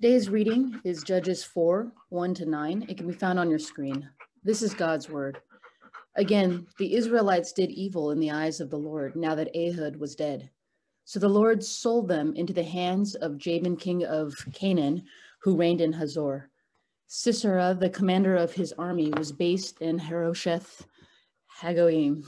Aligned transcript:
Today's 0.00 0.30
reading 0.30 0.80
is 0.84 1.02
Judges 1.02 1.42
4 1.42 1.90
1 2.10 2.34
to 2.34 2.46
9. 2.46 2.86
It 2.88 2.96
can 2.96 3.08
be 3.08 3.12
found 3.12 3.36
on 3.36 3.50
your 3.50 3.58
screen. 3.58 4.08
This 4.44 4.62
is 4.62 4.72
God's 4.72 5.08
word. 5.10 5.40
Again, 6.14 6.68
the 6.78 6.94
Israelites 6.94 7.52
did 7.52 7.72
evil 7.72 8.12
in 8.12 8.20
the 8.20 8.30
eyes 8.30 8.60
of 8.60 8.70
the 8.70 8.78
Lord 8.78 9.16
now 9.16 9.34
that 9.34 9.50
Ehud 9.56 9.96
was 9.96 10.14
dead. 10.14 10.50
So 11.04 11.18
the 11.18 11.28
Lord 11.28 11.64
sold 11.64 12.06
them 12.06 12.32
into 12.36 12.52
the 12.52 12.62
hands 12.62 13.16
of 13.16 13.38
Jabin, 13.38 13.76
king 13.76 14.04
of 14.04 14.36
Canaan, 14.52 15.02
who 15.42 15.56
reigned 15.56 15.80
in 15.80 15.94
Hazor. 15.94 16.48
Sisera, 17.08 17.76
the 17.76 17.90
commander 17.90 18.36
of 18.36 18.52
his 18.52 18.72
army, 18.74 19.10
was 19.16 19.32
based 19.32 19.82
in 19.82 19.98
Harosheth 19.98 20.86
Hagoyim 21.60 22.24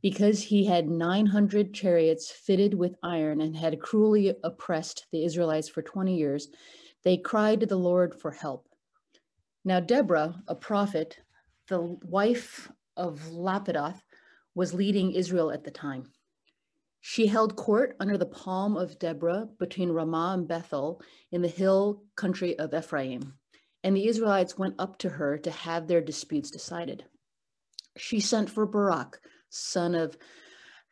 because 0.00 0.42
he 0.42 0.64
had 0.64 0.88
900 0.88 1.74
chariots 1.74 2.30
fitted 2.30 2.72
with 2.72 2.96
iron 3.02 3.42
and 3.42 3.54
had 3.54 3.78
cruelly 3.78 4.34
oppressed 4.42 5.04
the 5.12 5.22
Israelites 5.22 5.68
for 5.68 5.82
20 5.82 6.16
years. 6.16 6.48
They 7.04 7.16
cried 7.18 7.60
to 7.60 7.66
the 7.66 7.76
Lord 7.76 8.14
for 8.14 8.30
help. 8.30 8.68
Now, 9.64 9.80
Deborah, 9.80 10.42
a 10.48 10.54
prophet, 10.54 11.18
the 11.68 11.80
wife 12.02 12.70
of 12.96 13.28
Lapidoth, 13.30 14.02
was 14.54 14.74
leading 14.74 15.12
Israel 15.12 15.50
at 15.50 15.64
the 15.64 15.70
time. 15.70 16.12
She 17.00 17.26
held 17.26 17.56
court 17.56 17.96
under 18.00 18.16
the 18.16 18.26
palm 18.26 18.76
of 18.76 18.98
Deborah 18.98 19.48
between 19.58 19.90
Ramah 19.90 20.32
and 20.38 20.48
Bethel 20.48 21.02
in 21.30 21.42
the 21.42 21.48
hill 21.48 22.02
country 22.16 22.58
of 22.58 22.72
Ephraim, 22.72 23.34
and 23.82 23.94
the 23.94 24.08
Israelites 24.08 24.56
went 24.56 24.76
up 24.78 24.96
to 24.98 25.10
her 25.10 25.36
to 25.38 25.50
have 25.50 25.86
their 25.86 26.00
disputes 26.00 26.50
decided. 26.50 27.04
She 27.98 28.20
sent 28.20 28.48
for 28.48 28.64
Barak, 28.64 29.20
son 29.50 29.94
of 29.94 30.16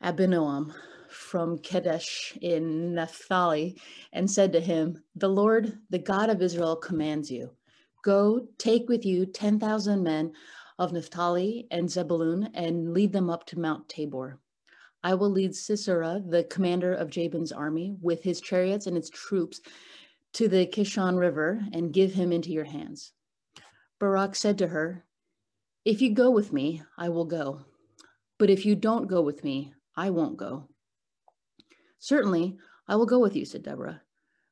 Abinoam, 0.03 0.75
from 1.13 1.59
Kadesh 1.59 2.37
in 2.41 2.95
Naphtali 2.95 3.81
and 4.13 4.31
said 4.31 4.53
to 4.53 4.61
him, 4.61 5.03
The 5.17 5.29
Lord, 5.29 5.79
the 5.91 5.99
God 5.99 6.31
of 6.31 6.43
Israel, 6.43 6.77
commands 6.77 7.31
you 7.31 7.51
Go, 8.03 8.49
take 8.59 8.89
with 8.89 9.07
you 9.07 9.27
10,000 9.27 10.03
men 10.03 10.33
of 10.79 10.93
Naphtali 10.93 11.69
and 11.71 11.89
Zebulun 11.89 12.51
and 12.55 12.93
lead 12.93 13.13
them 13.13 13.31
up 13.31 13.47
to 13.47 13.59
Mount 13.59 13.89
Tabor. 13.89 14.41
I 15.05 15.15
will 15.15 15.31
lead 15.31 15.55
Sisera, 15.55 16.21
the 16.27 16.45
commander 16.45 16.95
of 16.95 17.11
Jabin's 17.11 17.53
army, 17.53 17.97
with 18.01 18.23
his 18.23 18.41
chariots 18.41 18.87
and 18.87 18.97
its 18.97 19.11
troops 19.11 19.61
to 20.35 20.49
the 20.49 20.67
Kishon 20.67 21.17
River 21.17 21.61
and 21.73 21.93
give 21.93 22.13
him 22.13 22.33
into 22.33 22.51
your 22.51 22.65
hands. 22.65 23.13
Barak 24.01 24.35
said 24.35 24.59
to 24.59 24.67
her, 24.67 25.05
If 25.85 26.03
you 26.03 26.13
go 26.15 26.31
with 26.31 26.53
me, 26.53 26.83
I 26.99 27.09
will 27.09 27.25
go. 27.25 27.61
But 28.39 28.51
if 28.51 28.67
you 28.67 28.75
don't 28.75 29.07
go 29.07 29.21
with 29.21 29.45
me, 29.45 29.73
I 29.95 30.11
won't 30.11 30.37
go. 30.37 30.69
Certainly, 32.03 32.57
I 32.89 32.97
will 32.97 33.07
go 33.07 33.21
with 33.21 33.37
you, 33.37 33.45
said 33.45 33.63
Deborah. 33.63 34.03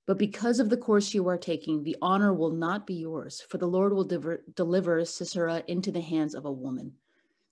But 0.06 0.19
because 0.19 0.61
of 0.61 0.70
the 0.70 0.77
course 0.77 1.12
you 1.12 1.27
are 1.27 1.37
taking, 1.37 1.83
the 1.83 1.97
honor 2.01 2.33
will 2.33 2.53
not 2.53 2.87
be 2.87 2.95
yours, 2.95 3.45
for 3.48 3.59
the 3.59 3.67
Lord 3.67 3.93
will 3.93 4.05
deliver, 4.05 4.45
deliver 4.55 5.05
Sisera 5.05 5.65
into 5.67 5.91
the 5.91 6.01
hands 6.01 6.37
of 6.37 6.45
a 6.45 6.53
woman. 6.53 6.93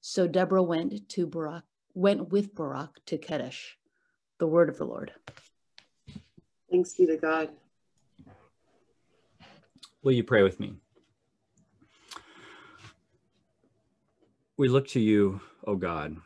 So 0.00 0.28
Deborah 0.28 0.62
went 0.62 1.08
to 1.08 1.26
Barak, 1.26 1.64
went 1.94 2.30
with 2.30 2.54
Barak 2.54 3.04
to 3.06 3.18
Kadesh. 3.18 3.76
The 4.38 4.46
word 4.46 4.68
of 4.68 4.78
the 4.78 4.84
Lord. 4.84 5.10
Thanks 6.70 6.94
be 6.94 7.04
to 7.06 7.16
God. 7.16 7.48
Will 10.04 10.12
you 10.12 10.22
pray 10.22 10.44
with 10.44 10.60
me? 10.60 10.74
We 14.56 14.68
look 14.68 14.86
to 14.90 15.00
you, 15.00 15.40
O 15.66 15.74
God, 15.74 16.18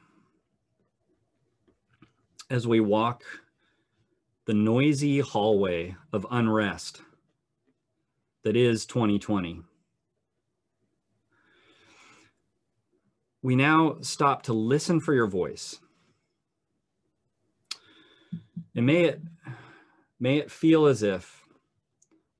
as 2.50 2.66
we 2.66 2.80
walk 2.80 3.24
the 4.44 4.54
noisy 4.54 5.20
hallway 5.20 5.96
of 6.12 6.26
unrest 6.30 7.02
that 8.42 8.56
is 8.56 8.86
2020. 8.86 9.62
We 13.42 13.56
now 13.56 13.96
stop 14.00 14.42
to 14.44 14.52
listen 14.52 15.00
for 15.00 15.14
your 15.14 15.26
voice. 15.26 15.78
And 18.74 18.86
may 18.86 19.04
it, 19.04 19.20
may 20.18 20.38
it 20.38 20.50
feel 20.50 20.86
as 20.86 21.02
if 21.02 21.42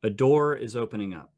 a 0.03 0.11
door 0.11 0.57
is 0.57 0.75
opening 0.75 1.15
up 1.15 1.31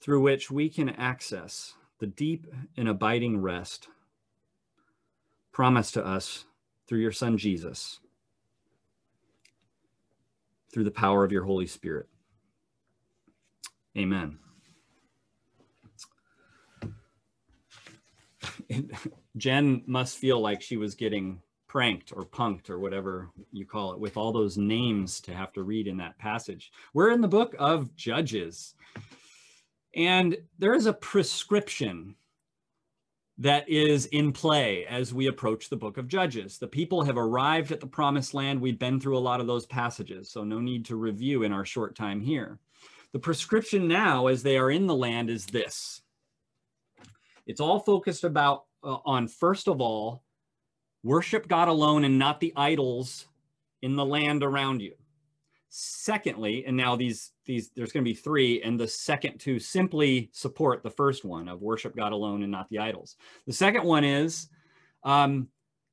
through 0.00 0.20
which 0.20 0.50
we 0.50 0.68
can 0.68 0.90
access 0.90 1.74
the 2.00 2.06
deep 2.06 2.46
and 2.76 2.88
abiding 2.88 3.40
rest 3.40 3.88
promised 5.52 5.94
to 5.94 6.04
us 6.04 6.44
through 6.86 7.00
your 7.00 7.12
son 7.12 7.38
Jesus 7.38 8.00
through 10.76 10.84
the 10.84 10.90
power 10.90 11.24
of 11.24 11.32
your 11.32 11.42
Holy 11.42 11.66
Spirit. 11.66 12.06
Amen. 13.96 14.38
Jen 19.38 19.82
must 19.86 20.18
feel 20.18 20.38
like 20.38 20.60
she 20.60 20.76
was 20.76 20.94
getting 20.94 21.40
pranked 21.66 22.12
or 22.14 22.26
punked 22.26 22.68
or 22.68 22.78
whatever 22.78 23.30
you 23.52 23.64
call 23.64 23.94
it 23.94 23.98
with 23.98 24.18
all 24.18 24.32
those 24.32 24.58
names 24.58 25.18
to 25.22 25.32
have 25.32 25.50
to 25.54 25.62
read 25.62 25.86
in 25.86 25.96
that 25.96 26.18
passage. 26.18 26.70
We're 26.92 27.10
in 27.10 27.22
the 27.22 27.26
book 27.26 27.56
of 27.58 27.96
Judges. 27.96 28.74
And 29.94 30.36
there 30.58 30.74
is 30.74 30.84
a 30.84 30.92
prescription 30.92 32.16
that 33.38 33.68
is 33.68 34.06
in 34.06 34.32
play 34.32 34.86
as 34.86 35.12
we 35.12 35.26
approach 35.26 35.68
the 35.68 35.76
book 35.76 35.98
of 35.98 36.08
Judges. 36.08 36.58
The 36.58 36.66
people 36.66 37.04
have 37.04 37.18
arrived 37.18 37.70
at 37.70 37.80
the 37.80 37.86
promised 37.86 38.32
land. 38.32 38.60
We've 38.60 38.78
been 38.78 38.98
through 38.98 39.18
a 39.18 39.20
lot 39.20 39.40
of 39.40 39.46
those 39.46 39.66
passages, 39.66 40.30
so 40.30 40.42
no 40.42 40.58
need 40.58 40.86
to 40.86 40.96
review 40.96 41.42
in 41.42 41.52
our 41.52 41.64
short 41.64 41.94
time 41.94 42.20
here. 42.20 42.58
The 43.12 43.18
prescription 43.18 43.88
now, 43.88 44.26
as 44.28 44.42
they 44.42 44.56
are 44.56 44.70
in 44.70 44.86
the 44.86 44.94
land, 44.94 45.28
is 45.28 45.46
this. 45.46 46.00
It's 47.46 47.60
all 47.60 47.78
focused 47.78 48.24
about 48.24 48.64
uh, 48.82 48.98
on, 49.04 49.28
first 49.28 49.68
of 49.68 49.80
all, 49.80 50.22
worship 51.02 51.46
God 51.46 51.68
alone 51.68 52.04
and 52.04 52.18
not 52.18 52.40
the 52.40 52.52
idols 52.56 53.26
in 53.82 53.96
the 53.96 54.04
land 54.04 54.42
around 54.42 54.80
you. 54.80 54.94
Secondly, 55.78 56.64
and 56.64 56.74
now 56.74 56.96
these 56.96 57.32
these 57.44 57.68
there's 57.76 57.92
going 57.92 58.02
to 58.02 58.10
be 58.10 58.14
three, 58.14 58.62
and 58.62 58.80
the 58.80 58.88
second 58.88 59.38
two 59.38 59.58
simply 59.58 60.30
support 60.32 60.82
the 60.82 60.88
first 60.88 61.22
one 61.22 61.48
of 61.48 61.60
worship 61.60 61.94
God 61.94 62.12
alone 62.12 62.42
and 62.42 62.50
not 62.50 62.66
the 62.70 62.78
idols. 62.78 63.16
The 63.46 63.52
second 63.52 63.84
one 63.84 64.02
is 64.02 64.48
um, 65.04 65.48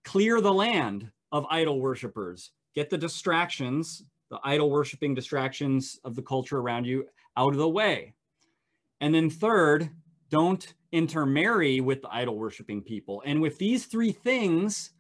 clear 0.06 0.40
the 0.40 0.54
land 0.54 1.12
of 1.34 1.46
idol 1.50 1.82
worshippers. 1.82 2.52
Get 2.74 2.90
the 2.90 2.98
distractions, 2.98 4.04
the 4.30 4.40
idol 4.46 4.72
worshiping 4.72 5.16
distractions 5.16 6.00
of 6.06 6.16
the 6.16 6.22
culture 6.22 6.60
around 6.60 6.86
you 6.86 7.06
out 7.36 7.52
of 7.52 7.60
the 7.60 7.68
way. 7.68 8.14
And 9.02 9.14
then 9.14 9.30
third, 9.30 9.90
don't 10.30 10.66
intermarry 10.94 11.82
with 11.82 12.02
the 12.02 12.16
idol 12.16 12.38
worshiping 12.38 12.84
people. 12.84 13.22
And 13.26 13.42
with 13.42 13.58
these 13.58 13.88
three 13.88 14.14
things, 14.14 14.92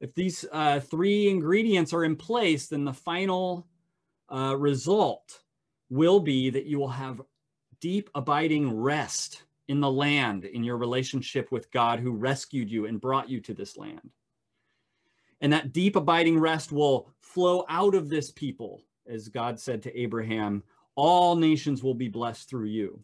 if 0.00 0.14
these 0.14 0.46
uh, 0.50 0.80
three 0.80 1.28
ingredients 1.28 1.92
are 1.92 2.04
in 2.04 2.16
place, 2.16 2.68
then 2.68 2.86
the 2.86 2.94
final 2.94 3.66
uh, 4.32 4.56
result 4.56 5.40
will 5.90 6.20
be 6.20 6.50
that 6.50 6.66
you 6.66 6.78
will 6.78 6.88
have 6.88 7.20
deep, 7.80 8.10
abiding 8.14 8.74
rest 8.74 9.42
in 9.68 9.80
the 9.80 9.90
land, 9.90 10.44
in 10.44 10.64
your 10.64 10.76
relationship 10.76 11.50
with 11.50 11.70
God 11.70 12.00
who 12.00 12.12
rescued 12.12 12.70
you 12.70 12.86
and 12.86 13.00
brought 13.00 13.28
you 13.28 13.40
to 13.40 13.54
this 13.54 13.76
land. 13.76 14.10
And 15.40 15.52
that 15.52 15.72
deep, 15.72 15.96
abiding 15.96 16.38
rest 16.38 16.72
will 16.72 17.12
flow 17.20 17.64
out 17.68 17.94
of 17.94 18.08
this 18.08 18.30
people, 18.30 18.82
as 19.06 19.28
God 19.28 19.58
said 19.58 19.82
to 19.82 19.98
Abraham, 19.98 20.62
all 20.94 21.36
nations 21.36 21.82
will 21.82 21.94
be 21.94 22.08
blessed 22.08 22.48
through 22.48 22.66
you. 22.66 23.00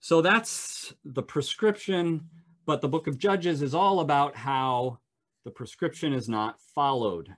So 0.00 0.20
that's 0.20 0.92
the 1.04 1.22
prescription, 1.22 2.28
but 2.66 2.80
the 2.80 2.88
book 2.88 3.06
of 3.06 3.18
Judges 3.18 3.62
is 3.62 3.74
all 3.74 4.00
about 4.00 4.36
how 4.36 4.98
the 5.44 5.50
prescription 5.50 6.12
is 6.12 6.28
not 6.28 6.60
followed. 6.74 7.34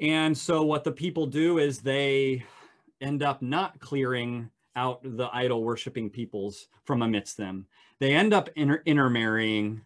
And 0.00 0.36
so 0.36 0.62
what 0.62 0.84
the 0.84 0.92
people 0.92 1.26
do 1.26 1.58
is 1.58 1.78
they 1.78 2.44
end 3.00 3.22
up 3.22 3.42
not 3.42 3.80
clearing 3.80 4.50
out 4.76 5.00
the 5.02 5.28
idol 5.32 5.62
worshiping 5.62 6.08
peoples 6.08 6.68
from 6.84 7.02
amidst 7.02 7.36
them. 7.36 7.66
They 7.98 8.14
end 8.14 8.32
up 8.32 8.48
inter- 8.56 8.82
intermarrying 8.86 9.82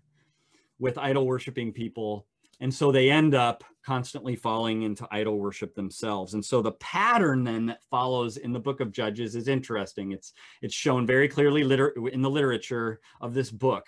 with 0.79 0.99
idol 0.99 1.27
worshiping 1.27 1.73
people. 1.73 2.27
And 2.61 2.73
so 2.73 2.93
they 2.93 3.11
end 3.11 3.35
up 3.35 3.65
constantly 3.85 4.37
falling 4.37 4.83
into 4.83 5.07
idol 5.11 5.39
worship 5.39 5.75
themselves. 5.75 6.35
And 6.35 6.45
so 6.45 6.63
the 6.63 6.73
pattern 6.73 7.43
then 7.45 7.67
that 7.67 7.83
follows 7.91 8.37
in 8.37 8.53
the 8.53 8.61
book 8.61 8.81
of 8.81 8.93
Judges 8.93 9.35
is 9.35 9.49
interesting. 9.49 10.13
It's 10.13 10.33
it's 10.63 10.75
shown 10.75 11.07
very 11.07 11.29
clearly 11.29 11.65
liter- 11.65 11.95
in 12.09 12.23
the 12.23 12.31
literature 12.31 13.01
of 13.21 13.35
this 13.35 13.51
book. 13.51 13.87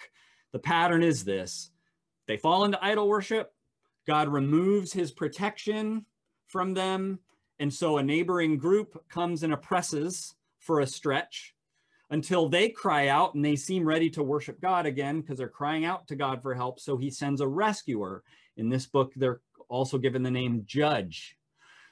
The 0.52 0.58
pattern 0.58 1.02
is 1.02 1.24
this. 1.24 1.70
They 2.26 2.36
fall 2.36 2.64
into 2.64 2.84
idol 2.84 3.08
worship. 3.08 3.52
God 4.06 4.28
removes 4.28 4.92
his 4.92 5.12
protection 5.12 6.04
from 6.46 6.74
them. 6.74 7.18
And 7.58 7.72
so 7.72 7.98
a 7.98 8.02
neighboring 8.02 8.58
group 8.58 9.08
comes 9.08 9.42
and 9.42 9.52
oppresses 9.52 10.34
for 10.58 10.80
a 10.80 10.86
stretch 10.86 11.54
until 12.10 12.48
they 12.48 12.68
cry 12.68 13.08
out 13.08 13.34
and 13.34 13.44
they 13.44 13.56
seem 13.56 13.84
ready 13.84 14.10
to 14.10 14.22
worship 14.22 14.60
God 14.60 14.86
again 14.86 15.20
because 15.20 15.38
they're 15.38 15.48
crying 15.48 15.84
out 15.84 16.06
to 16.08 16.16
God 16.16 16.42
for 16.42 16.54
help. 16.54 16.78
So 16.78 16.96
he 16.96 17.10
sends 17.10 17.40
a 17.40 17.48
rescuer. 17.48 18.22
In 18.56 18.68
this 18.68 18.86
book, 18.86 19.12
they're 19.16 19.40
also 19.68 19.98
given 19.98 20.22
the 20.22 20.30
name 20.30 20.62
Judge. 20.66 21.36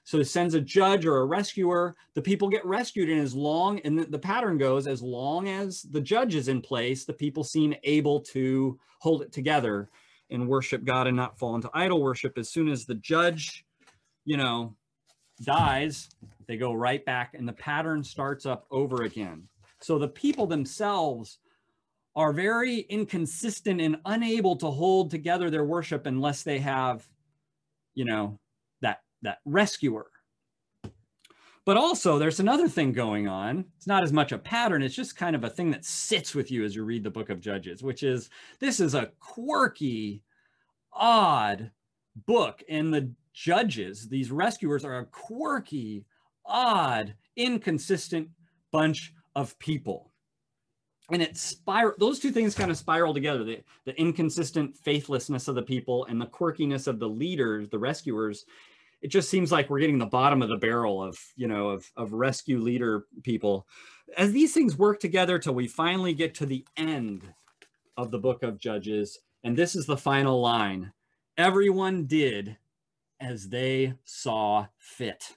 So 0.05 0.19
he 0.19 0.25
sends 0.25 0.53
a 0.55 0.61
judge 0.61 1.07
or 1.07 1.19
a 1.19 1.25
rescuer. 1.25 1.95
The 2.13 2.23
people 2.23 2.51
get 2.51 2.65
rescued, 2.67 3.09
and 3.09 3.21
as 3.21 3.35
long 3.35 3.81
and 3.81 3.99
the, 3.99 4.19
pattern 4.19 4.59
goes, 4.59 4.87
as 4.87 5.03
long 5.03 5.49
as 5.49 5.81
the 5.83 6.01
judge 6.01 6.35
is 6.35 6.49
in 6.49 6.61
place, 6.61 7.07
the 7.07 7.15
people 7.15 7.43
seem 7.43 7.75
able 7.83 8.21
to 8.21 8.79
hold 9.01 9.23
it 9.23 9.33
together 9.33 9.89
and 10.31 10.47
worship 10.47 10.85
God 10.85 11.07
and 11.07 11.17
not 11.17 11.39
fall 11.39 11.55
into 11.55 11.71
idol 11.73 12.03
worship. 12.03 12.37
As 12.37 12.51
soon 12.51 12.69
as 12.69 12.85
the 12.85 12.97
judge, 12.97 13.65
you 14.25 14.37
know, 14.37 14.75
dies, 15.43 16.09
they 16.47 16.57
go 16.57 16.73
right 16.73 17.05
back, 17.05 17.35
and 17.35 17.47
the 17.47 17.53
pattern 17.53 18.03
starts 18.05 18.47
up 18.47 18.67
over 18.71 19.03
again. 19.03 19.49
So 19.81 19.99
the 19.99 20.09
people 20.09 20.47
themselves 20.47 21.39
are 22.17 22.33
very 22.33 22.81
inconsistent 22.81 23.81
and 23.81 23.97
unable 24.05 24.57
to 24.57 24.71
hold 24.71 25.11
together 25.11 25.51
their 25.51 25.65
worship 25.65 26.07
unless 26.07 26.43
they 26.43 26.59
have, 26.61 27.07
you 27.95 28.05
know, 28.05 28.39
that 28.81 29.03
that 29.23 29.39
rescuer. 29.45 30.07
But 31.65 31.77
also 31.77 32.19
there's 32.19 32.41
another 32.41 32.69
thing 32.69 32.93
going 32.93 33.27
on. 33.27 33.65
It's 33.77 33.87
not 33.87 34.05
as 34.05 34.13
much 34.13 34.33
a 34.33 34.39
pattern, 34.39 34.83
it's 34.83 34.95
just 34.95 35.17
kind 35.17 35.35
of 35.35 35.45
a 35.45 35.51
thing 35.51 35.71
that 35.73 35.85
sits 35.85 36.35
with 36.35 36.51
you 36.51 36.65
as 36.65 36.77
you 36.77 36.85
read 36.85 37.03
the 37.03 37.11
book 37.11 37.31
of 37.31 37.41
Judges, 37.41 37.83
which 37.83 38.03
is 38.03 38.31
this 38.61 38.81
is 38.81 38.95
a 38.95 39.11
quirky, 39.19 40.23
odd 40.93 41.71
book 42.27 42.63
and 42.69 42.95
the 42.95 43.11
judges, 43.35 44.09
these 44.09 44.31
rescuers 44.31 44.85
are 44.85 44.99
a 44.99 45.07
quirky, 45.07 46.07
odd, 46.47 47.15
inconsistent 47.37 48.29
bunch 48.71 49.13
of 49.35 49.59
people. 49.59 50.11
And 51.11 51.21
it 51.21 51.37
spiral 51.37 51.95
those 51.99 52.19
two 52.19 52.31
things 52.31 52.55
kind 52.55 52.71
of 52.71 52.79
spiral 52.79 53.13
together 53.13 53.45
the, 53.45 53.61
the 53.85 53.99
inconsistent 54.01 54.77
faithlessness 54.79 55.49
of 55.49 55.55
the 55.55 55.63
people 55.63 56.07
and 56.07 56.19
the 56.19 56.27
quirkiness 56.27 56.87
of 56.87 56.99
the 56.99 57.09
leaders 57.09 57.69
the 57.69 57.79
rescuers. 57.79 58.47
It 59.03 59.09
just 59.09 59.29
seems 59.29 59.53
like 59.53 59.69
we're 59.69 59.81
getting 59.81 59.99
the 59.99 60.07
bottom 60.07 60.41
of 60.41 60.49
the 60.49 60.57
barrel 60.57 61.03
of 61.03 61.19
you 61.37 61.47
know 61.47 61.69
of, 61.69 61.91
of 61.97 62.15
rescue 62.15 62.59
leader 62.59 63.05
people. 63.23 63.67
As 64.17 64.33
these 64.33 64.55
things 64.55 64.79
work 64.79 64.99
together 64.99 65.39
till 65.39 65.55
we 65.55 65.67
finally 65.67 66.15
get 66.15 66.35
to 66.37 66.47
the 66.47 66.65
end 66.79 67.23
of 67.99 68.11
the 68.11 68.19
book 68.19 68.43
of 68.43 68.59
judges 68.59 69.19
and 69.43 69.59
this 69.59 69.77
is 69.77 69.85
the 69.85 69.99
final 69.99 70.41
line. 70.41 70.93
Everyone 71.37 72.07
did 72.07 72.57
as 73.25 73.49
they 73.49 73.95
saw 74.05 74.67
fit 74.77 75.37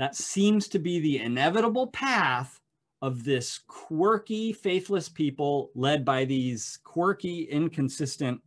that 0.00 0.16
seems 0.16 0.66
to 0.66 0.78
be 0.78 0.98
the 0.98 1.18
inevitable 1.18 1.86
path 1.88 2.58
of 3.02 3.22
this 3.22 3.60
quirky, 3.66 4.50
faithless 4.50 5.10
people 5.10 5.70
led 5.74 6.06
by 6.06 6.24
these 6.24 6.78
quirky, 6.84 7.42
inconsistent 7.42 8.40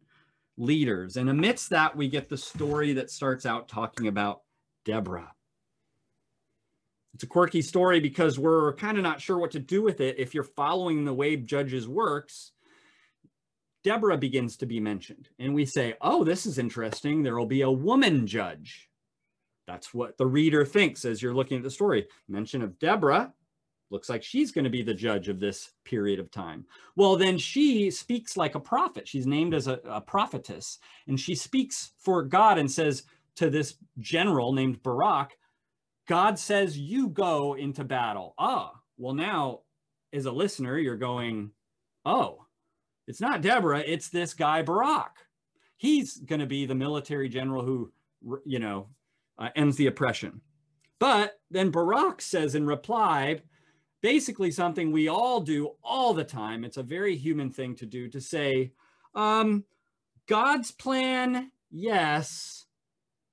leaders. 0.58 1.16
And 1.16 1.30
amidst 1.30 1.70
that, 1.70 1.96
we 1.96 2.08
get 2.08 2.28
the 2.28 2.38
story 2.38 2.94
that 2.94 3.12
starts 3.12 3.46
out 3.46 3.70
talking 3.70 4.08
about 4.08 4.42
Deborah. 4.84 5.32
It's 7.14 7.24
a 7.24 7.28
quirky 7.28 7.62
story 7.62 8.00
because 8.00 8.40
we're 8.40 8.74
kind 8.74 8.98
of 8.98 9.04
not 9.04 9.22
sure 9.22 9.38
what 9.38 9.52
to 9.52 9.60
do 9.60 9.84
with 9.84 10.02
it 10.02 10.18
if 10.18 10.34
you're 10.34 10.44
following 10.44 11.06
the 11.06 11.14
way 11.14 11.36
Judges 11.36 11.88
works. 11.88 12.53
Deborah 13.84 14.18
begins 14.18 14.58
to 14.58 14.66
be 14.66 14.80
mentioned, 14.80 15.30
and 15.40 15.54
we 15.54 15.66
say, 15.66 15.96
Oh, 16.02 16.24
this 16.24 16.46
is 16.46 16.58
interesting. 16.58 17.22
There 17.22 17.38
will 17.38 17.46
be 17.46 17.62
a 17.62 17.72
woman 17.72 18.26
judge. 18.26 18.90
That's 19.68 19.94
what 19.94 20.18
the 20.18 20.26
reader 20.26 20.66
thinks 20.66 21.06
as 21.06 21.22
you're 21.22 21.34
looking 21.34 21.58
at 21.58 21.64
the 21.64 21.72
story. 21.72 22.08
Mention 22.28 22.62
of 22.62 22.80
Deborah, 22.80 23.34
looks 23.94 24.10
like 24.10 24.24
she's 24.24 24.52
going 24.52 24.64
to 24.64 24.70
be 24.70 24.82
the 24.82 24.94
judge 24.94 25.30
of 25.30 25.40
this 25.40 25.72
period 25.86 26.20
of 26.20 26.32
time. 26.32 26.66
Well, 26.96 27.16
then 27.16 27.38
she 27.38 27.92
speaks 27.92 28.36
like 28.36 28.56
a 28.56 28.60
prophet. 28.60 29.08
She's 29.08 29.28
named 29.28 29.54
as 29.54 29.68
a, 29.68 29.80
a, 29.86 30.02
prophetess, 30.02 30.80
and 31.08 31.18
she 31.18 31.36
speaks 31.36 31.92
for 32.00 32.24
God 32.24 32.58
and 32.58 32.70
says 32.70 33.04
to 33.36 33.50
this 33.50 33.76
general 34.00 34.52
named 34.52 34.82
Barak, 34.82 35.38
God 36.08 36.38
says, 36.38 36.78
You 36.78 37.08
go 37.08 37.54
into 37.54 37.84
battle. 37.84 38.34
Ah, 38.38 38.74
well, 38.98 39.14
now 39.14 39.60
as 40.12 40.26
a 40.26 40.32
listener, 40.32 40.78
you're 40.78 40.98
going, 40.98 41.52
Oh, 42.04 42.46
it's 43.08 43.22
not 43.22 43.42
Deborah, 43.42 43.84
it's 43.86 44.10
this 44.10 44.34
guy 44.34 44.62
Barak. 44.62 45.18
He's 45.78 46.18
going 46.18 46.40
to 46.40 46.48
be 46.48 46.66
the 46.66 46.76
military 46.76 47.28
general 47.28 47.64
who, 47.64 47.92
you 48.46 48.60
know, 48.60 48.88
uh, 49.38 49.50
ends 49.56 49.76
the 49.76 49.88
oppression. 49.88 50.42
But 51.00 51.40
then 51.52 51.70
Barak 51.70 52.22
says 52.22 52.56
in 52.56 52.66
reply, 52.66 53.42
basically 54.02 54.52
something 54.52 54.92
we 54.92 55.08
all 55.08 55.42
do 55.42 55.72
all 55.84 56.14
the 56.14 56.24
time. 56.24 56.64
It's 56.64 56.78
a 56.78 56.84
very 56.84 57.16
human 57.16 57.50
thing 57.50 57.76
to 57.78 57.86
do 57.86 58.08
to 58.10 58.22
say, 58.22 58.72
um, 59.16 59.64
God's 60.28 60.72
plan, 60.72 61.52
yes, 61.72 62.66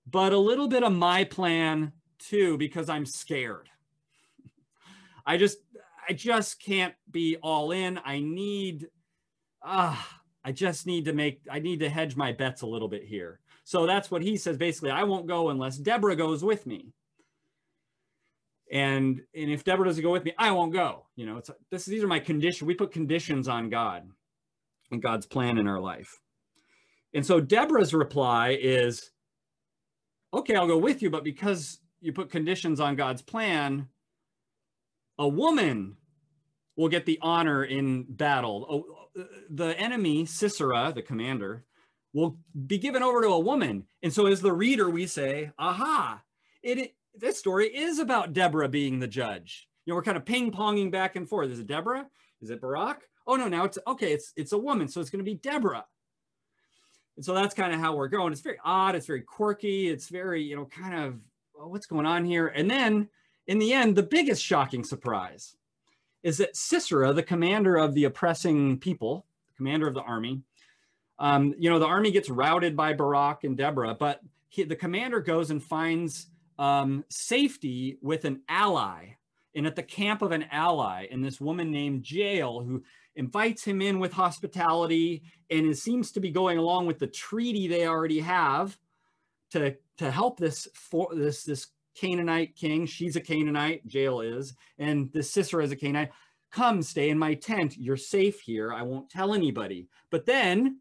but 0.09 0.33
a 0.33 0.39
little 0.39 0.69
bit 0.69 0.83
of 0.83 0.93
my 0.93 1.25
plan 1.25 1.93
too, 2.19 2.57
because 2.59 2.89
I'm 2.89 3.07
scared. 3.07 3.69
I 5.27 5.37
just, 5.37 5.59
I 6.09 6.13
just 6.13 6.61
can't 6.61 6.95
be 7.11 7.37
all 7.37 7.73
in. 7.73 8.01
I 8.05 8.21
need, 8.21 8.89
ah, 9.63 10.21
I 10.45 10.53
just 10.53 10.87
need 10.87 11.05
to 11.05 11.13
make, 11.13 11.43
I 11.51 11.59
need 11.59 11.81
to 11.81 11.91
hedge 11.91 12.17
my 12.17 12.33
bets 12.33 12.63
a 12.63 12.67
little 12.67 12.89
bit 12.89 13.05
here. 13.05 13.41
So 13.65 13.87
that's 13.87 14.11
what 14.11 14.23
he 14.23 14.37
says. 14.37 14.57
Basically, 14.57 14.91
I 14.91 15.05
won't 15.05 15.27
go 15.27 15.51
unless 15.51 15.77
Deborah 15.77 16.17
goes 16.17 16.43
with 16.43 16.67
me 16.67 16.93
and 18.71 19.21
and 19.35 19.51
if 19.51 19.65
deborah 19.65 19.87
doesn't 19.87 20.03
go 20.03 20.13
with 20.13 20.25
me 20.25 20.33
i 20.39 20.51
won't 20.51 20.73
go 20.73 21.07
you 21.17 21.27
know 21.27 21.37
it's 21.37 21.51
this 21.71 21.85
these 21.85 22.03
are 22.03 22.09
my 22.09 22.21
conditions 22.21 22.67
we 22.67 22.75
put 22.75 22.93
conditions 22.93 23.49
on 23.49 23.69
god 23.69 24.09
and 24.91 25.03
god's 25.03 25.27
plan 25.27 25.59
in 25.59 25.67
our 25.67 25.81
life 25.81 26.21
and 27.13 27.27
so 27.27 27.41
deborah's 27.41 27.93
reply 27.93 28.57
is 28.61 29.11
okay 30.33 30.55
i'll 30.55 30.69
go 30.69 30.79
with 30.79 31.03
you 31.03 31.11
but 31.11 31.25
because 31.25 31.81
you 32.01 32.13
put 32.13 32.31
conditions 32.31 32.81
on 32.81 32.95
god's 32.95 33.23
plan 33.23 33.89
a 35.19 35.29
woman 35.29 35.97
will 36.77 36.89
get 36.89 37.05
the 37.07 37.19
honor 37.21 37.65
in 37.65 38.05
battle 38.09 38.67
oh, 38.71 39.00
the 39.51 39.79
enemy 39.79 40.25
sisera 40.25 40.93
the 40.95 41.03
commander 41.03 41.65
will 42.13 42.37
be 42.67 42.79
given 42.79 43.03
over 43.03 43.23
to 43.23 43.29
a 43.29 43.39
woman 43.39 43.85
and 44.03 44.13
so 44.13 44.27
as 44.27 44.41
the 44.41 44.53
reader 44.53 44.89
we 44.91 45.07
say 45.07 45.51
aha 45.59 46.21
it 46.63 46.95
this 47.15 47.39
story 47.39 47.69
is 47.69 47.99
about 47.99 48.33
Deborah 48.33 48.69
being 48.69 48.99
the 48.99 49.09
judge. 49.09 49.69
You 49.85 49.93
know, 49.93 49.97
we're 49.97 50.03
kind 50.03 50.17
of 50.17 50.25
ping 50.25 50.53
ponging 50.53 50.91
back 50.91 51.17
and 51.17 51.29
forth. 51.29 51.51
Is 51.51 51.59
it 51.59 51.67
Deborah? 51.67 52.07
Is 52.41 52.51
it 52.51 52.61
Barak? 52.61 53.03
Oh 53.27 53.37
no, 53.37 53.49
now 53.49 53.65
it's 53.65 53.79
okay. 53.87 54.13
It's 54.13 54.33
it's 54.37 54.53
a 54.53 54.59
woman, 54.59 54.89
so 54.89 55.01
it's 55.01 55.11
going 55.11 55.25
to 55.25 55.31
be 55.31 55.37
Deborah. 55.37 55.85
And 57.17 57.25
so 57.25 57.35
that's 57.35 57.55
kind 57.55 57.75
of 57.75 57.81
how 57.81 57.95
we're 57.95 58.09
going. 58.09 58.33
It's 58.33 58.41
very 58.41 58.59
odd. 58.65 58.95
It's 58.95 59.07
very 59.07 59.23
quirky. 59.23 59.89
It's 59.89 60.09
very 60.09 60.43
you 60.43 60.57
know 60.57 60.67
kind 60.67 60.95
of 60.95 61.21
what's 61.55 61.87
going 61.87 62.07
on 62.07 62.25
here. 62.25 62.49
And 62.49 62.71
then 62.71 63.09
in 63.47 63.59
the 63.59 63.73
end, 63.73 63.97
the 63.97 64.03
biggest 64.03 64.43
shocking 64.43 64.85
surprise 64.85 65.57
is 66.23 66.39
that 66.39 66.57
Sisera, 66.57 67.13
the 67.13 67.23
commander 67.23 67.77
of 67.77 67.95
the 67.95 68.05
oppressing 68.05 68.79
people, 68.79 69.27
the 69.49 69.57
commander 69.57 69.87
of 69.87 69.95
the 69.95 70.03
army, 70.03 70.43
um, 71.19 71.55
you 71.59 71.69
know, 71.69 71.79
the 71.79 71.87
army 71.87 72.11
gets 72.11 72.31
routed 72.31 72.77
by 72.77 72.95
Barak 72.95 73.45
and 73.45 73.57
Deborah, 73.57 73.95
but 73.95 74.21
he, 74.49 74.65
the 74.65 74.77
commander 74.77 75.21
goes 75.21 75.51
and 75.51 75.63
finds 75.63 76.29
um, 76.59 77.05
safety 77.09 77.99
with 78.03 78.25
an 78.25 78.43
ally. 78.49 79.17
And 79.55 79.67
at 79.67 79.77
the 79.77 79.83
camp 79.83 80.23
of 80.23 80.33
an 80.33 80.45
ally 80.51 81.09
and 81.11 81.25
this 81.25 81.41
woman 81.41 81.71
named 81.71 82.11
Jael 82.11 82.61
who 82.61 82.83
invites 83.17 83.65
him 83.65 83.83
in 83.83 83.99
with 83.99 84.13
hospitality 84.13 85.23
and 85.51 85.67
it 85.67 85.77
seems 85.77 86.13
to 86.13 86.21
be 86.21 86.31
going 86.31 86.57
along 86.57 86.87
with 86.87 86.99
the 86.99 87.09
treaty 87.09 87.67
they 87.67 87.87
already 87.87 88.21
have 88.21 88.79
to 89.51 89.75
to 89.99 90.11
help 90.11 90.39
this 90.39 90.69
for 90.73 91.09
this 91.13 91.43
this 91.43 91.67
Canaanite 91.95 92.57
king. 92.57 92.87
She's 92.87 93.17
a 93.17 93.21
Canaanite. 93.21 93.83
Jael 93.87 94.21
is. 94.21 94.55
And 94.79 95.13
this 95.13 95.31
Sisera 95.31 95.65
is 95.65 95.73
a 95.73 95.77
Canaanite. 95.77 96.13
Come 96.51 96.83
stay 96.83 97.11
in 97.11 97.19
my 97.19 97.35
tent. 97.35 97.77
You're 97.79 97.97
safe 97.97 98.41
here. 98.41 98.73
I 98.73 98.83
won't 98.83 99.09
tell 99.09 99.35
anybody. 99.35 99.89
But 100.11 100.27
then 100.27 100.81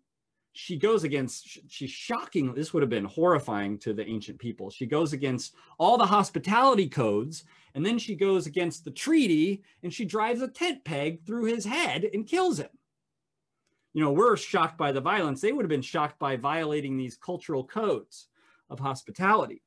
she 0.54 0.78
goes 0.78 1.04
against 1.04 1.60
she's 1.70 1.92
shocking. 1.92 2.54
This 2.54 2.74
would 2.74 2.82
have 2.82 2.90
been 2.90 3.06
horrifying 3.06 3.78
to 3.80 3.94
the 3.94 4.08
ancient 4.08 4.40
people. 4.40 4.70
She 4.70 4.86
goes 4.86 5.14
against 5.14 5.54
all 5.78 5.98
the 5.98 6.06
hospitality 6.06 6.90
codes 6.90 7.44
and 7.76 7.86
then 7.86 8.00
she 8.00 8.16
goes 8.16 8.48
against 8.48 8.84
the 8.84 8.92
treaty 8.92 9.64
and 9.84 9.94
she 9.94 10.06
drives 10.06 10.42
a 10.42 10.48
tent 10.48 10.84
peg 10.84 11.26
through 11.26 11.46
his 11.46 11.66
head 11.66 12.10
and 12.14 12.28
kills 12.28 12.60
him. 12.60 12.70
You 13.94 14.04
know 14.04 14.12
we're 14.12 14.38
shocked 14.38 14.78
by 14.78 14.92
the 14.92 15.02
violence. 15.02 15.40
They 15.40 15.52
would 15.52 15.64
have 15.64 15.70
been 15.70 15.82
shocked 15.82 16.20
by 16.20 16.36
violating 16.36 16.98
these 16.98 17.16
cultural 17.16 17.64
codes 17.64 18.28
of 18.70 18.80
hospitality 18.80 19.62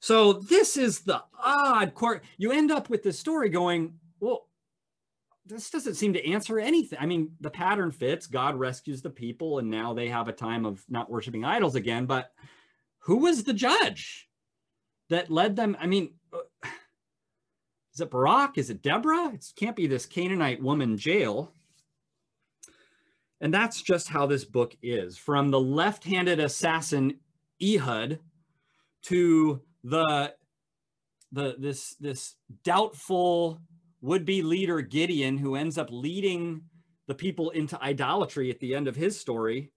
so 0.00 0.32
this 0.32 0.76
is 0.76 1.00
the 1.00 1.22
odd 1.42 1.94
court 1.94 2.24
you 2.36 2.52
end 2.52 2.70
up 2.70 2.90
with 2.90 3.02
the 3.02 3.12
story 3.12 3.48
going 3.48 3.94
well 4.18 4.46
this 5.50 5.70
doesn't 5.70 5.94
seem 5.94 6.12
to 6.12 6.30
answer 6.30 6.58
anything. 6.58 6.98
I 7.00 7.06
mean, 7.06 7.32
the 7.40 7.50
pattern 7.50 7.90
fits. 7.90 8.26
God 8.26 8.56
rescues 8.56 9.02
the 9.02 9.10
people, 9.10 9.58
and 9.58 9.68
now 9.68 9.92
they 9.92 10.08
have 10.08 10.28
a 10.28 10.32
time 10.32 10.64
of 10.64 10.82
not 10.88 11.10
worshiping 11.10 11.44
idols 11.44 11.74
again. 11.74 12.06
But 12.06 12.32
who 13.00 13.18
was 13.18 13.44
the 13.44 13.52
judge 13.52 14.28
that 15.08 15.30
led 15.30 15.56
them? 15.56 15.76
I 15.80 15.86
mean, 15.86 16.14
uh, 16.32 16.68
is 17.94 18.00
it 18.00 18.10
Barak? 18.10 18.58
Is 18.58 18.70
it 18.70 18.82
Deborah? 18.82 19.32
It 19.34 19.44
can't 19.56 19.76
be 19.76 19.86
this 19.86 20.06
Canaanite 20.06 20.62
woman 20.62 20.98
Jael. 20.98 21.52
And 23.40 23.52
that's 23.52 23.82
just 23.82 24.08
how 24.08 24.26
this 24.26 24.44
book 24.44 24.76
is. 24.82 25.16
From 25.16 25.50
the 25.50 25.60
left 25.60 26.04
handed 26.04 26.40
assassin 26.40 27.18
Ehud 27.62 28.20
to 29.04 29.62
the 29.84 30.34
the 31.32 31.56
this 31.58 31.94
this 32.00 32.36
doubtful 32.64 33.60
would-be 34.02 34.42
leader 34.42 34.80
Gideon 34.80 35.38
who 35.38 35.54
ends 35.54 35.78
up 35.78 35.88
leading 35.90 36.62
the 37.06 37.14
people 37.14 37.50
into 37.50 37.80
idolatry 37.82 38.50
at 38.50 38.60
the 38.60 38.74
end 38.74 38.88
of 38.88 38.96
his 38.96 39.18
story 39.18 39.72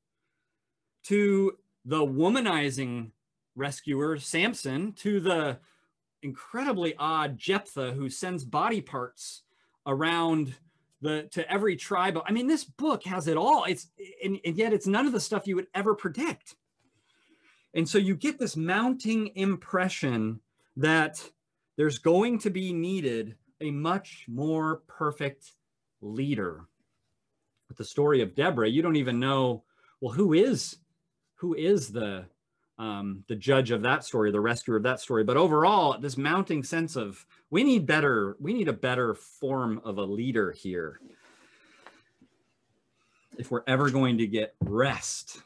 to 1.03 1.57
the 1.85 2.05
womanizing 2.05 3.11
rescuer 3.55 4.17
Samson 4.17 4.93
to 4.93 5.19
the 5.19 5.59
incredibly 6.21 6.95
odd 6.97 7.37
Jephthah 7.37 7.91
who 7.91 8.09
sends 8.09 8.45
body 8.45 8.81
parts 8.81 9.43
around 9.85 10.55
the 11.01 11.27
to 11.31 11.49
every 11.51 11.75
tribe. 11.75 12.17
I 12.25 12.31
mean, 12.31 12.47
this 12.47 12.63
book 12.63 13.03
has 13.03 13.27
it 13.27 13.37
all. 13.37 13.65
It's 13.65 13.87
and, 14.23 14.39
and 14.45 14.55
yet 14.57 14.73
it's 14.73 14.87
none 14.87 15.05
of 15.05 15.11
the 15.11 15.19
stuff 15.19 15.45
you 15.45 15.55
would 15.55 15.67
ever 15.75 15.93
predict. 15.93 16.55
And 17.73 17.87
so 17.87 17.97
you 17.97 18.15
get 18.15 18.37
this 18.39 18.55
mounting 18.55 19.31
impression 19.35 20.39
that 20.77 21.23
there's 21.75 21.97
going 21.97 22.39
to 22.39 22.49
be 22.49 22.71
needed 22.71 23.35
a 23.61 23.71
much 23.71 24.25
more 24.27 24.81
perfect 24.87 25.53
leader. 26.01 26.65
With 27.67 27.77
the 27.77 27.85
story 27.85 28.21
of 28.21 28.35
Deborah, 28.35 28.69
you 28.69 28.81
don't 28.81 28.97
even 28.97 29.19
know, 29.19 29.63
well, 30.01 30.13
who 30.13 30.33
is 30.33 30.77
who 31.35 31.55
is 31.55 31.91
the 31.91 32.25
um, 32.79 33.23
the 33.27 33.35
judge 33.35 33.71
of 33.71 33.81
that 33.83 34.03
story, 34.03 34.31
the 34.31 34.39
rescuer 34.39 34.75
of 34.75 34.83
that 34.83 34.99
story. 34.99 35.23
But 35.23 35.37
overall, 35.37 35.97
this 35.97 36.17
mounting 36.17 36.63
sense 36.63 36.95
of 36.95 37.25
we 37.49 37.63
need 37.63 37.85
better, 37.85 38.35
we 38.39 38.53
need 38.53 38.67
a 38.67 38.73
better 38.73 39.13
form 39.13 39.79
of 39.83 39.97
a 39.97 40.03
leader 40.03 40.51
here. 40.51 40.99
If 43.37 43.51
we're 43.51 43.63
ever 43.67 43.89
going 43.89 44.17
to 44.19 44.27
get 44.27 44.55
rest 44.59 45.41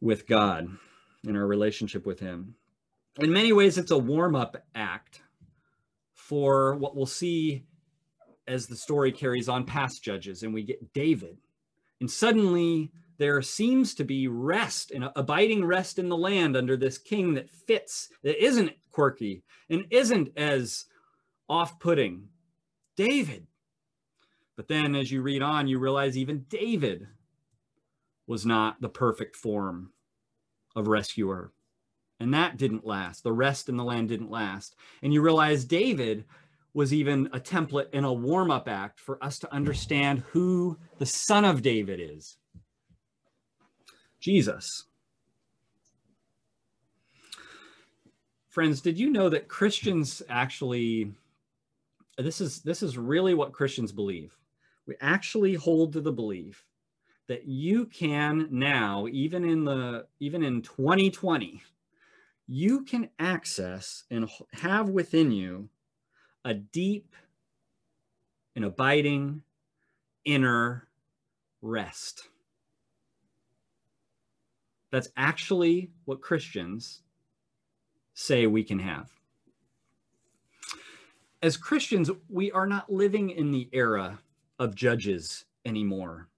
with 0.00 0.26
God 0.26 0.68
in 1.24 1.36
our 1.36 1.46
relationship 1.46 2.06
with 2.06 2.20
Him. 2.20 2.54
In 3.18 3.32
many 3.32 3.52
ways, 3.52 3.78
it's 3.78 3.90
a 3.90 3.98
warm 3.98 4.36
up 4.36 4.56
act 4.74 5.22
for 6.14 6.76
what 6.76 6.94
we'll 6.94 7.06
see 7.06 7.64
as 8.46 8.66
the 8.66 8.76
story 8.76 9.12
carries 9.12 9.48
on 9.48 9.64
past 9.64 10.02
judges 10.02 10.42
and 10.42 10.54
we 10.54 10.62
get 10.62 10.92
David. 10.92 11.38
And 12.00 12.10
suddenly, 12.10 12.92
there 13.18 13.42
seems 13.42 13.94
to 13.94 14.04
be 14.04 14.28
rest 14.28 14.92
and 14.92 15.10
abiding 15.16 15.64
rest 15.64 15.98
in 15.98 16.08
the 16.08 16.16
land 16.16 16.56
under 16.56 16.76
this 16.76 16.98
king 16.98 17.34
that 17.34 17.50
fits, 17.50 18.08
that 18.22 18.42
isn't 18.42 18.72
quirky 18.92 19.42
and 19.68 19.86
isn't 19.90 20.30
as 20.36 20.86
off 21.48 21.78
putting. 21.80 22.28
David. 22.96 23.46
But 24.56 24.68
then 24.68 24.94
as 24.94 25.10
you 25.10 25.22
read 25.22 25.42
on, 25.42 25.68
you 25.68 25.78
realize 25.78 26.16
even 26.16 26.46
David 26.48 27.06
was 28.28 28.46
not 28.46 28.80
the 28.80 28.88
perfect 28.88 29.34
form 29.34 29.90
of 30.76 30.86
rescuer. 30.86 31.50
And 32.20 32.32
that 32.34 32.56
didn't 32.56 32.86
last. 32.86 33.24
The 33.24 33.32
rest 33.32 33.68
in 33.68 33.76
the 33.76 33.84
land 33.84 34.10
didn't 34.10 34.30
last. 34.30 34.76
And 35.02 35.12
you 35.12 35.22
realize 35.22 35.64
David 35.64 36.24
was 36.74 36.92
even 36.92 37.28
a 37.32 37.40
template 37.40 37.88
and 37.92 38.04
a 38.04 38.12
warm 38.12 38.50
up 38.50 38.68
act 38.68 39.00
for 39.00 39.22
us 39.24 39.38
to 39.40 39.52
understand 39.52 40.22
who 40.30 40.78
the 40.98 41.06
son 41.06 41.44
of 41.44 41.62
David 41.62 41.98
is. 42.00 42.36
Jesus. 44.20 44.84
Friends, 48.48 48.80
did 48.80 48.98
you 48.98 49.10
know 49.10 49.28
that 49.28 49.48
Christians 49.48 50.22
actually 50.28 51.12
this 52.18 52.40
is 52.40 52.60
this 52.62 52.82
is 52.82 52.98
really 52.98 53.32
what 53.32 53.52
Christians 53.52 53.92
believe. 53.92 54.36
We 54.86 54.96
actually 55.00 55.54
hold 55.54 55.92
to 55.92 56.00
the 56.00 56.12
belief 56.12 56.67
that 57.28 57.46
you 57.46 57.86
can 57.86 58.48
now 58.50 59.06
even 59.10 59.44
in 59.44 59.64
the 59.64 60.06
even 60.18 60.42
in 60.42 60.62
2020 60.62 61.62
you 62.48 62.82
can 62.82 63.10
access 63.18 64.04
and 64.10 64.28
have 64.54 64.88
within 64.88 65.30
you 65.30 65.68
a 66.44 66.54
deep 66.54 67.14
and 68.56 68.64
abiding 68.64 69.42
inner 70.24 70.88
rest. 71.62 72.28
That's 74.90 75.08
actually 75.16 75.90
what 76.06 76.22
Christians 76.22 77.02
say 78.14 78.46
we 78.46 78.64
can 78.64 78.78
have. 78.78 79.10
As 81.42 81.56
Christians, 81.56 82.10
we 82.28 82.50
are 82.50 82.66
not 82.66 82.90
living 82.90 83.30
in 83.30 83.52
the 83.52 83.68
era 83.72 84.18
of 84.58 84.74
judges 84.74 85.44
anymore. 85.64 86.28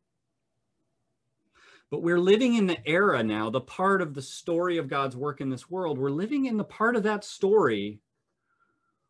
But 1.90 2.02
we're 2.02 2.20
living 2.20 2.54
in 2.54 2.66
the 2.66 2.88
era 2.88 3.22
now, 3.22 3.50
the 3.50 3.60
part 3.60 4.00
of 4.00 4.14
the 4.14 4.22
story 4.22 4.78
of 4.78 4.88
God's 4.88 5.16
work 5.16 5.40
in 5.40 5.50
this 5.50 5.68
world. 5.68 5.98
We're 5.98 6.10
living 6.10 6.46
in 6.46 6.56
the 6.56 6.64
part 6.64 6.94
of 6.94 7.02
that 7.02 7.24
story 7.24 8.00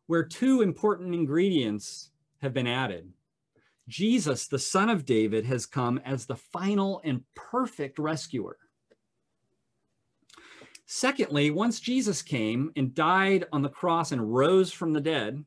where 0.07 0.23
two 0.23 0.61
important 0.61 1.13
ingredients 1.13 2.09
have 2.41 2.53
been 2.53 2.67
added. 2.67 3.13
Jesus, 3.87 4.47
the 4.47 4.59
son 4.59 4.89
of 4.89 5.05
David, 5.05 5.45
has 5.45 5.65
come 5.65 5.99
as 6.03 6.25
the 6.25 6.35
final 6.35 7.01
and 7.03 7.23
perfect 7.35 7.99
rescuer. 7.99 8.57
Secondly, 10.85 11.51
once 11.51 11.79
Jesus 11.79 12.21
came 12.21 12.71
and 12.75 12.95
died 12.95 13.45
on 13.53 13.61
the 13.61 13.69
cross 13.69 14.11
and 14.11 14.33
rose 14.33 14.73
from 14.73 14.91
the 14.91 15.01
dead, 15.01 15.45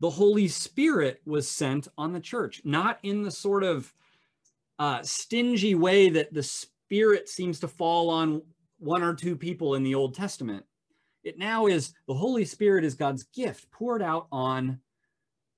the 0.00 0.10
Holy 0.10 0.48
Spirit 0.48 1.20
was 1.24 1.48
sent 1.48 1.86
on 1.96 2.12
the 2.12 2.20
church, 2.20 2.60
not 2.64 2.98
in 3.02 3.22
the 3.22 3.30
sort 3.30 3.62
of 3.62 3.94
uh, 4.78 5.02
stingy 5.02 5.74
way 5.74 6.10
that 6.10 6.32
the 6.32 6.42
Spirit 6.42 7.28
seems 7.28 7.60
to 7.60 7.68
fall 7.68 8.10
on 8.10 8.42
one 8.78 9.02
or 9.02 9.14
two 9.14 9.36
people 9.36 9.74
in 9.74 9.82
the 9.82 9.94
Old 9.94 10.14
Testament. 10.14 10.64
It 11.22 11.38
now 11.38 11.66
is 11.66 11.94
the 12.06 12.14
Holy 12.14 12.44
Spirit 12.44 12.84
is 12.84 12.94
God's 12.94 13.24
gift 13.24 13.70
poured 13.70 14.02
out 14.02 14.26
on 14.30 14.80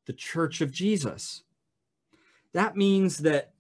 the 0.07 0.13
church 0.13 0.61
of 0.61 0.71
Jesus. 0.71 1.43
That 2.55 2.77
means 2.77 3.19
that 3.19 3.53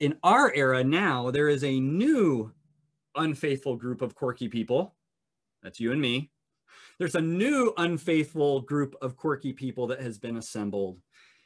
in 0.00 0.16
our 0.22 0.52
era 0.54 0.84
now, 0.84 1.30
there 1.30 1.48
is 1.48 1.64
a 1.64 1.80
new 1.80 2.52
unfaithful 3.16 3.76
group 3.76 4.00
of 4.00 4.14
quirky 4.14 4.48
people. 4.48 4.94
That's 5.62 5.80
you 5.80 5.90
and 5.90 6.00
me. 6.00 6.30
There's 6.98 7.16
a 7.16 7.20
new 7.20 7.72
unfaithful 7.76 8.60
group 8.60 8.94
of 9.02 9.16
quirky 9.16 9.52
people 9.52 9.88
that 9.88 10.00
has 10.00 10.18
been 10.18 10.36
assembled. 10.36 11.00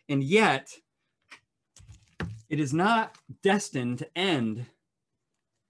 And 0.08 0.22
yet, 0.22 0.70
it 2.52 2.60
is 2.60 2.74
not 2.74 3.16
destined 3.42 3.98
to 3.98 4.18
end 4.18 4.66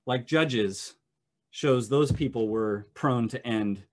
like 0.05 0.27
Judges 0.27 0.97
shows 1.53 1.89
those 1.89 2.11
people 2.11 2.49
were 2.49 2.89
prone 2.93 3.29
to 3.29 3.47
end 3.47 3.85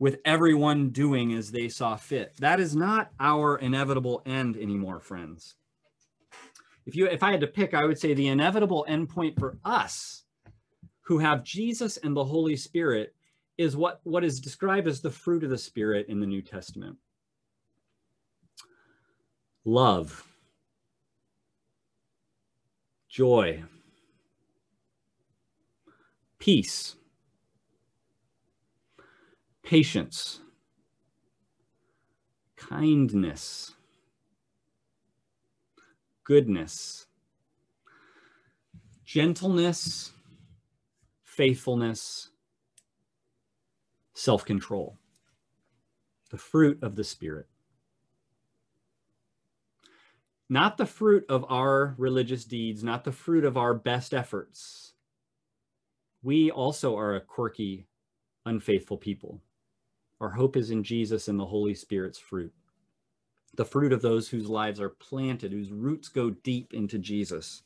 with 0.00 0.18
everyone 0.24 0.88
doing 0.88 1.32
as 1.32 1.52
they 1.52 1.68
saw 1.68 1.94
fit. 1.94 2.34
That 2.40 2.58
is 2.58 2.74
not 2.74 3.12
our 3.20 3.56
inevitable 3.56 4.20
end 4.26 4.56
anymore, 4.56 4.98
friends. 4.98 5.54
If 6.86 6.96
you 6.96 7.06
if 7.06 7.22
I 7.22 7.30
had 7.30 7.40
to 7.42 7.46
pick, 7.46 7.72
I 7.72 7.84
would 7.84 8.00
say 8.00 8.14
the 8.14 8.26
inevitable 8.26 8.84
endpoint 8.88 9.38
for 9.38 9.58
us 9.64 10.24
who 11.02 11.18
have 11.18 11.44
Jesus 11.44 11.98
and 11.98 12.16
the 12.16 12.24
Holy 12.24 12.56
Spirit 12.56 13.14
is 13.56 13.76
what, 13.76 14.00
what 14.02 14.24
is 14.24 14.40
described 14.40 14.88
as 14.88 15.00
the 15.00 15.10
fruit 15.12 15.44
of 15.44 15.50
the 15.50 15.58
Spirit 15.58 16.06
in 16.08 16.18
the 16.18 16.26
New 16.26 16.42
Testament. 16.42 16.96
Love, 19.64 20.26
joy, 23.12 23.62
peace, 26.38 26.96
patience, 29.62 30.40
kindness, 32.56 33.74
goodness, 36.24 37.06
gentleness, 39.04 40.12
faithfulness, 41.22 42.30
self 44.14 44.42
control, 44.46 44.96
the 46.30 46.38
fruit 46.38 46.78
of 46.82 46.96
the 46.96 47.04
Spirit. 47.04 47.51
Not 50.52 50.76
the 50.76 50.84
fruit 50.84 51.24
of 51.30 51.46
our 51.48 51.94
religious 51.96 52.44
deeds, 52.44 52.84
not 52.84 53.04
the 53.04 53.10
fruit 53.10 53.46
of 53.46 53.56
our 53.56 53.72
best 53.72 54.12
efforts. 54.12 54.92
We 56.22 56.50
also 56.50 56.94
are 56.98 57.14
a 57.14 57.22
quirky, 57.22 57.86
unfaithful 58.44 58.98
people. 58.98 59.40
Our 60.20 60.28
hope 60.28 60.58
is 60.58 60.70
in 60.70 60.84
Jesus 60.84 61.28
and 61.28 61.40
the 61.40 61.46
Holy 61.46 61.72
Spirit's 61.72 62.18
fruit, 62.18 62.52
the 63.54 63.64
fruit 63.64 63.94
of 63.94 64.02
those 64.02 64.28
whose 64.28 64.46
lives 64.46 64.78
are 64.78 64.90
planted, 64.90 65.52
whose 65.52 65.72
roots 65.72 66.08
go 66.08 66.28
deep 66.28 66.74
into 66.74 66.98
Jesus. 66.98 67.62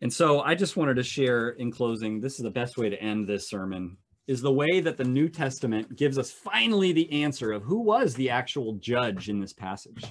And 0.00 0.10
so 0.10 0.40
I 0.40 0.54
just 0.54 0.78
wanted 0.78 0.94
to 0.94 1.02
share 1.02 1.50
in 1.50 1.70
closing, 1.70 2.22
this 2.22 2.38
is 2.38 2.42
the 2.42 2.48
best 2.48 2.78
way 2.78 2.88
to 2.88 3.02
end 3.02 3.28
this 3.28 3.50
sermon, 3.50 3.98
is 4.26 4.40
the 4.40 4.50
way 4.50 4.80
that 4.80 4.96
the 4.96 5.04
New 5.04 5.28
Testament 5.28 5.94
gives 5.94 6.16
us 6.16 6.30
finally 6.30 6.92
the 6.92 7.22
answer 7.22 7.52
of 7.52 7.64
who 7.64 7.82
was 7.82 8.14
the 8.14 8.30
actual 8.30 8.78
judge 8.80 9.28
in 9.28 9.40
this 9.40 9.52
passage. 9.52 10.06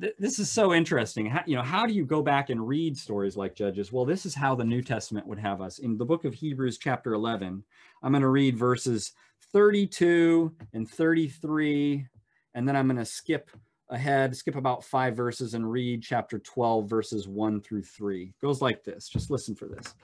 Th- 0.00 0.14
this 0.18 0.38
is 0.38 0.50
so 0.50 0.74
interesting. 0.74 1.26
How, 1.26 1.42
you 1.46 1.56
know, 1.56 1.62
how 1.62 1.86
do 1.86 1.92
you 1.92 2.04
go 2.04 2.22
back 2.22 2.50
and 2.50 2.66
read 2.66 2.96
stories 2.96 3.36
like 3.36 3.54
Judges? 3.54 3.92
Well, 3.92 4.04
this 4.04 4.26
is 4.26 4.34
how 4.34 4.54
the 4.54 4.64
New 4.64 4.82
Testament 4.82 5.26
would 5.26 5.38
have 5.38 5.60
us. 5.60 5.78
In 5.78 5.96
the 5.96 6.04
book 6.04 6.24
of 6.24 6.34
Hebrews, 6.34 6.78
chapter 6.78 7.14
11, 7.14 7.62
I'm 8.02 8.12
going 8.12 8.22
to 8.22 8.28
read 8.28 8.56
verses 8.56 9.12
32 9.52 10.54
and 10.72 10.88
33, 10.88 12.06
and 12.54 12.68
then 12.68 12.76
I'm 12.76 12.86
going 12.86 12.98
to 12.98 13.04
skip 13.04 13.50
ahead, 13.88 14.36
skip 14.36 14.56
about 14.56 14.84
five 14.84 15.16
verses, 15.16 15.54
and 15.54 15.70
read 15.70 16.02
chapter 16.02 16.38
12, 16.38 16.88
verses 16.88 17.26
1 17.26 17.60
through 17.62 17.82
3. 17.82 18.22
It 18.24 18.40
goes 18.40 18.60
like 18.60 18.84
this. 18.84 19.08
Just 19.08 19.30
listen 19.30 19.54
for 19.54 19.66
this. 19.66 19.94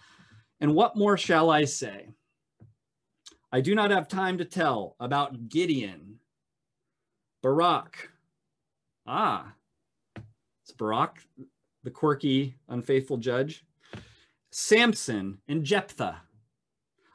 And 0.61 0.75
what 0.75 0.97
more 0.97 1.17
shall 1.17 1.51
I 1.51 1.65
say? 1.65 2.09
I 3.53 3.61
do 3.61 3.75
not 3.75 3.91
have 3.91 4.09
time 4.09 4.39
to 4.39 4.45
tell 4.45 4.97
about 4.99 5.49
Gideon, 5.49 6.19
Barak. 7.43 8.11
Ah, 9.07 9.53
it's 10.65 10.73
Barak, 10.73 11.19
the 11.83 11.91
quirky, 11.91 12.57
unfaithful 12.71 13.19
judge. 13.19 13.67
Samson 14.51 15.37
and 15.47 15.63
Jephthah. 15.63 16.23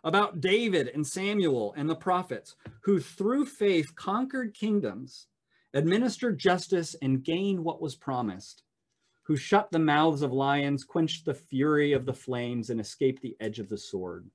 About 0.04 0.40
David 0.40 0.92
and 0.94 1.06
Samuel 1.06 1.74
and 1.76 1.90
the 1.90 1.96
prophets, 1.96 2.56
who 2.82 3.00
through 3.00 3.48
faith 3.48 3.96
conquered 3.96 4.54
kingdoms, 4.54 5.26
administered 5.74 6.38
justice, 6.38 6.96
and 7.02 7.24
gained 7.24 7.64
what 7.64 7.82
was 7.82 7.96
promised, 7.96 8.62
who 9.24 9.36
shut 9.36 9.72
the 9.72 9.80
mouths 9.80 10.22
of 10.22 10.32
lions, 10.32 10.84
quenched 10.84 11.26
the 11.26 11.34
fury 11.34 11.94
of 11.94 12.06
the 12.06 12.14
flames, 12.14 12.70
and 12.70 12.80
escaped 12.80 13.24
the 13.24 13.36
edge 13.40 13.58
of 13.58 13.68
the 13.68 13.78
sword. 13.80 14.30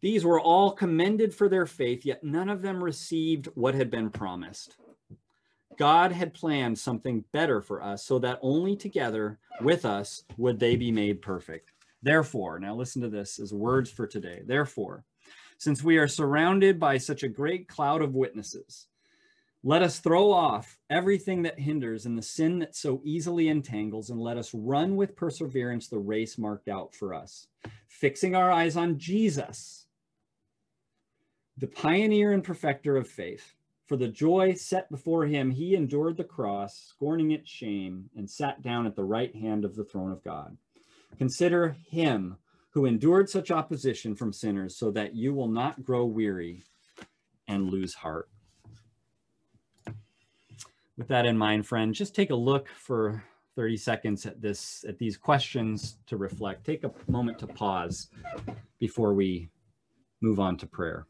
These 0.00 0.24
were 0.24 0.40
all 0.40 0.70
commended 0.70 1.34
for 1.34 1.48
their 1.48 1.66
faith, 1.66 2.06
yet 2.06 2.22
none 2.22 2.48
of 2.48 2.62
them 2.62 2.82
received 2.82 3.48
what 3.54 3.74
had 3.74 3.90
been 3.90 4.08
promised. 4.08 4.76
God 5.80 6.12
had 6.12 6.34
planned 6.34 6.78
something 6.78 7.24
better 7.32 7.62
for 7.62 7.82
us 7.82 8.04
so 8.04 8.18
that 8.18 8.38
only 8.42 8.76
together 8.76 9.38
with 9.62 9.86
us 9.86 10.24
would 10.36 10.60
they 10.60 10.76
be 10.76 10.92
made 10.92 11.22
perfect. 11.22 11.72
Therefore, 12.02 12.58
now 12.58 12.74
listen 12.74 13.00
to 13.00 13.08
this 13.08 13.38
as 13.38 13.54
words 13.54 13.90
for 13.90 14.06
today. 14.06 14.42
Therefore, 14.44 15.06
since 15.56 15.82
we 15.82 15.96
are 15.96 16.06
surrounded 16.06 16.78
by 16.78 16.98
such 16.98 17.22
a 17.22 17.28
great 17.28 17.66
cloud 17.66 18.02
of 18.02 18.14
witnesses, 18.14 18.88
let 19.64 19.80
us 19.80 20.00
throw 20.00 20.30
off 20.30 20.78
everything 20.90 21.44
that 21.44 21.58
hinders 21.58 22.04
and 22.04 22.18
the 22.18 22.22
sin 22.22 22.58
that 22.58 22.76
so 22.76 23.00
easily 23.02 23.48
entangles, 23.48 24.10
and 24.10 24.20
let 24.20 24.36
us 24.36 24.52
run 24.52 24.96
with 24.96 25.16
perseverance 25.16 25.88
the 25.88 25.98
race 25.98 26.36
marked 26.36 26.68
out 26.68 26.94
for 26.94 27.14
us, 27.14 27.46
fixing 27.88 28.34
our 28.34 28.50
eyes 28.50 28.76
on 28.76 28.98
Jesus, 28.98 29.86
the 31.56 31.68
pioneer 31.68 32.32
and 32.34 32.44
perfecter 32.44 32.98
of 32.98 33.08
faith. 33.08 33.54
For 33.90 33.96
the 33.96 34.06
joy 34.06 34.54
set 34.54 34.88
before 34.88 35.26
him, 35.26 35.50
he 35.50 35.74
endured 35.74 36.16
the 36.16 36.22
cross, 36.22 36.78
scorning 36.78 37.32
its 37.32 37.50
shame, 37.50 38.08
and 38.14 38.30
sat 38.30 38.62
down 38.62 38.86
at 38.86 38.94
the 38.94 39.02
right 39.02 39.34
hand 39.34 39.64
of 39.64 39.74
the 39.74 39.82
throne 39.82 40.12
of 40.12 40.22
God. 40.22 40.56
Consider 41.18 41.70
him 41.88 42.36
who 42.68 42.86
endured 42.86 43.28
such 43.28 43.50
opposition 43.50 44.14
from 44.14 44.32
sinners, 44.32 44.76
so 44.76 44.92
that 44.92 45.16
you 45.16 45.34
will 45.34 45.48
not 45.48 45.82
grow 45.82 46.04
weary 46.04 46.62
and 47.48 47.68
lose 47.68 47.92
heart. 47.92 48.28
With 50.96 51.08
that 51.08 51.26
in 51.26 51.36
mind, 51.36 51.66
friend, 51.66 51.92
just 51.92 52.14
take 52.14 52.30
a 52.30 52.36
look 52.36 52.68
for 52.68 53.24
30 53.56 53.76
seconds 53.76 54.24
at 54.24 54.40
this 54.40 54.84
at 54.86 54.98
these 54.98 55.16
questions 55.16 55.96
to 56.06 56.16
reflect. 56.16 56.64
Take 56.64 56.84
a 56.84 56.92
moment 57.08 57.40
to 57.40 57.48
pause 57.48 58.06
before 58.78 59.14
we 59.14 59.50
move 60.20 60.38
on 60.38 60.56
to 60.58 60.66
prayer. 60.68 61.08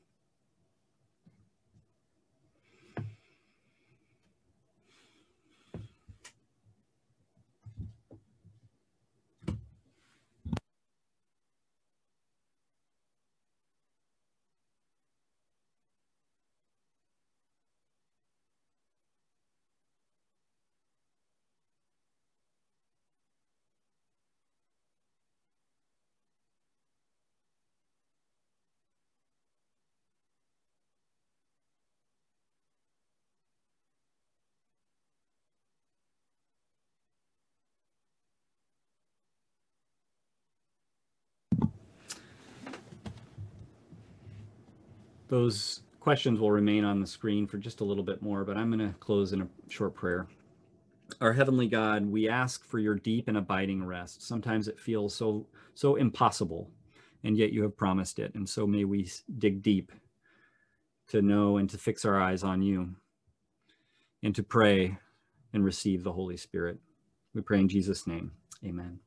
Those 45.30 45.82
questions 46.00 46.40
will 46.40 46.50
remain 46.50 46.84
on 46.84 47.00
the 47.00 47.06
screen 47.06 47.46
for 47.46 47.56
just 47.56 47.80
a 47.80 47.84
little 47.84 48.02
bit 48.02 48.20
more, 48.20 48.44
but 48.44 48.56
I'm 48.56 48.68
going 48.68 48.92
to 48.92 48.98
close 48.98 49.32
in 49.32 49.42
a 49.42 49.48
short 49.68 49.94
prayer. 49.94 50.26
Our 51.20 51.32
heavenly 51.32 51.68
God, 51.68 52.04
we 52.04 52.28
ask 52.28 52.64
for 52.64 52.80
your 52.80 52.96
deep 52.96 53.28
and 53.28 53.36
abiding 53.36 53.84
rest. 53.84 54.22
Sometimes 54.26 54.66
it 54.66 54.78
feels 54.78 55.14
so 55.14 55.46
so 55.74 55.94
impossible, 55.94 56.68
and 57.22 57.36
yet 57.36 57.52
you 57.52 57.62
have 57.62 57.76
promised 57.76 58.18
it. 58.18 58.34
And 58.34 58.48
so 58.48 58.66
may 58.66 58.84
we 58.84 59.08
dig 59.38 59.62
deep 59.62 59.92
to 61.08 61.22
know 61.22 61.58
and 61.58 61.70
to 61.70 61.78
fix 61.78 62.04
our 62.04 62.20
eyes 62.20 62.42
on 62.42 62.60
you 62.60 62.96
and 64.22 64.34
to 64.34 64.42
pray 64.42 64.98
and 65.52 65.64
receive 65.64 66.02
the 66.02 66.12
Holy 66.12 66.36
Spirit. 66.36 66.78
We 67.34 67.40
pray 67.40 67.60
in 67.60 67.68
Jesus' 67.68 68.06
name. 68.06 68.32
Amen. 68.64 68.98